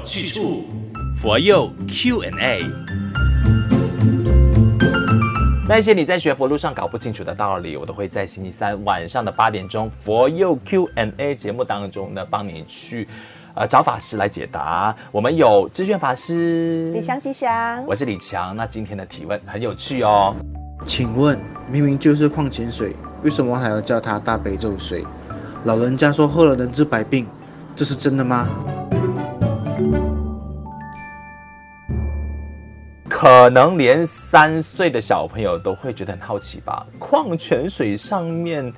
[0.00, 0.64] 有去处，
[1.20, 2.64] 佛佑 Q&A。
[5.68, 13.06] 那些你在学佛路上搞不清楚的道理，我都会在星期三晚上的八点钟佛佑 Q&A 节目当中呢，帮你去
[13.54, 14.96] 呃找法师来解答。
[15.12, 18.56] 我们有智炫法师，李强吉祥，我是李强。
[18.56, 20.34] 那今天的提问很有趣哦，
[20.86, 25.04] 请问明明就是矿泉水，为什么还要叫它大悲咒水？
[25.64, 27.26] 老人家说喝了能治百病，
[27.76, 28.48] 这是真的吗？
[33.20, 36.86] 可能连三岁的小朋友都会觉得很好奇吧？
[36.98, 38.72] 矿泉水上面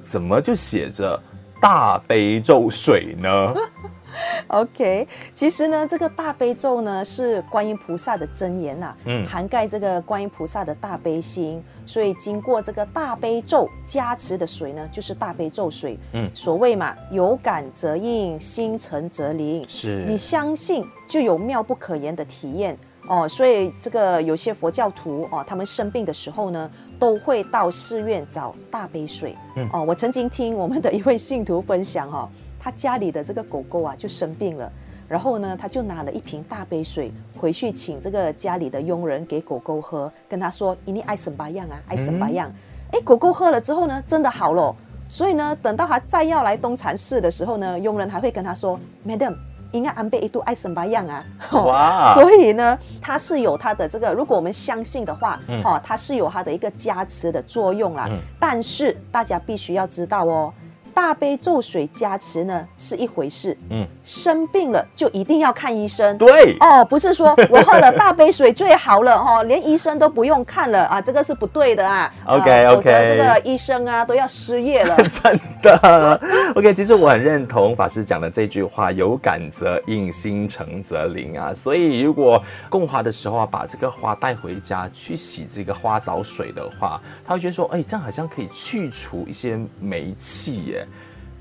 [0.00, 1.20] 怎么就写着
[1.60, 3.54] 大悲咒水呢？
[4.46, 15.98] OK，其实呢，这个大悲咒呢是观音菩萨的真言呐、啊，嗯，涵盖这个观音菩萨的大悲心，所以经过这个大悲咒加持的水呢，就是大悲咒水。
[16.12, 22.78] 嗯，所谓嘛，有感则应，心诚则灵，是你相信就有妙不可言的体验。
[23.08, 29.34] 哦，所以这个有些佛教徒哦，他们生病的时候呢，都会到寺院找大杯水。
[29.56, 32.28] 嗯，哦，我曾经听我们的一位信徒分享哈、哦，
[32.60, 34.70] 他家里的这个狗狗啊就生病了，
[35.08, 41.80] 然后呢，他就拿了一瓶大杯水回去请这个家里的佣人给狗狗喝，跟他说：“你爱什么样啊？
[41.88, 42.52] 爱什么样？”
[42.92, 44.76] 哎、嗯，狗狗喝了之后呢，真的好了。
[45.08, 49.34] 所以呢，等到他再要来东禅寺的时候呢，佣人还会跟他说：“Madam。”
[49.72, 51.24] 应该安倍一度爱什么样啊？
[51.52, 52.12] 哇！
[52.16, 58.06] 所以呢，它是有它的这个，如果我们相信的话，嗯、哦，它是有它的一个加持的作用啦。
[58.08, 60.52] 嗯、但是大家必须要知道哦。
[60.98, 72.12] 大杯注水加持呢是一回事，嗯，生病了就一定要看医生，对哦，不是说我喝了大杯水最好了哈、哦， 连医生都不用看了啊，这个是不对的啊。
[72.26, 76.20] OK OK，否则这个医生啊都要失业了， 真的。
[76.56, 81.54] OK，其实我很认同法师讲的这句话，有感则应，心诚则灵啊。
[81.54, 90.87] 所以如果供花的时候啊，把这个花带回家去洗这个花澡水的话，他会觉得说，哎，这样好像可以去除一些霉气耶。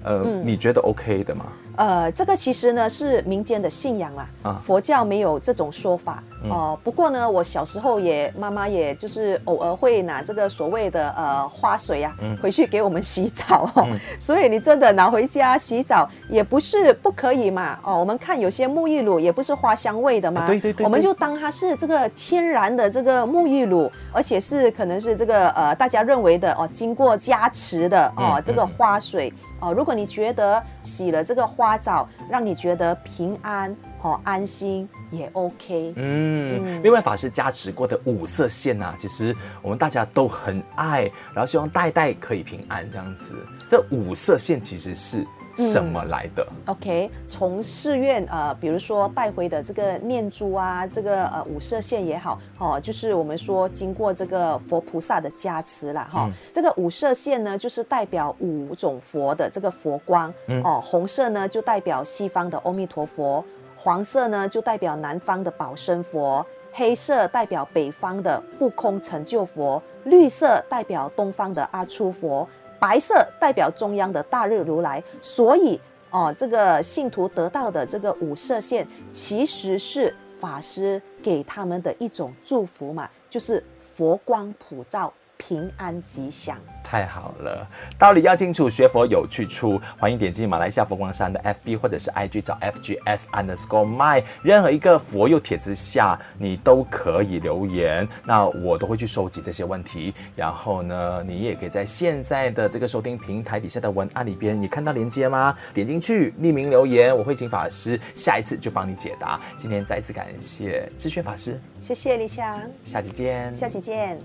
[0.03, 1.53] 呃，嗯、你觉得 OK 的吗？
[1.77, 6.77] 呃，这个其实呢是民间的信仰啦，啊、佛教没有这种说法哦。
[6.83, 13.87] 不过呢，我小时候也妈妈也就是偶尔会拿这个所谓的呃花水啊，嗯、回去给我们洗澡 哦。
[13.91, 17.99] 嗯、 所以你真的拿回家洗澡也不是不可以嘛哦。
[17.99, 29.31] 我们看有些沐浴乳也不是花香味的嘛，对对对，我们就当它是这个天然的这个沐浴乳，而且是可能是这个呃大家认为的哦，经过加持的哦、嗯、这个花水。
[29.59, 35.93] 哦，如果你觉得洗了这个花澡让你觉得平安、哦安心，也 OK。
[35.95, 43.33] 嗯，嗯另外法师加持过的五色线啊，其实我们大家都很爱，然后希望代代可以平安这样子。
[43.67, 45.25] 这五色线其实是。
[45.57, 56.07] 什么来的、嗯、？OK，从寺院呃，比如说带回的这个念珠啊，这个呃五色线也好，哦，就是我们说经过这个佛菩萨的加持啦。
[56.11, 56.29] 哈、哦。
[56.29, 60.31] 嗯、这个五色线呢，就是代表五种佛的这个佛光。
[60.47, 63.43] 嗯、哦，红色呢就代表西方的阿弥陀佛，
[63.75, 72.47] 黄色呢就代表南方的保身佛，黑色代表北方的不空成就佛，绿色代表东方的阿閦佛。
[72.79, 75.79] 白色代表中央的大日如来，所以
[76.09, 86.57] 哦，这个信徒得到的这个五色线，其实是法师给他们的一种祝福嘛，就是佛光普照，平安吉祥。
[86.89, 87.67] 太好了，
[87.99, 89.77] 道理要清楚，学佛有去处。
[89.99, 100.13] 欢迎点击马来西亚佛光山的 FB 或者是 IG 找 FGS underscore my，任何一个佛佑帖子下，你都可以留言，那我都会去收集这些问题。
[100.33, 105.53] 然后呢，你也可以在现在的这个收听平台底下的文案里边，你看到链接吗？
[105.73, 109.37] 点进去匿名留言，我会请法师下一次就帮你解答。
[109.57, 114.17] 今天再次感谢智炫法师，谢谢李强，下期见，下期见。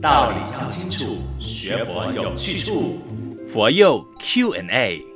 [0.00, 2.98] 道理要清楚，学佛有去处，
[3.46, 5.09] 佛佑 Q&A。